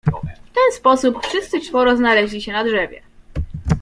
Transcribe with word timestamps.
W 0.45 0.55
ten 0.55 0.77
sposób 0.77 1.25
wszyscy 1.25 1.61
czworo 1.61 1.97
znaleźli 1.97 2.41
się 2.41 2.51
na 2.51 2.63
drzewie. 2.63 3.01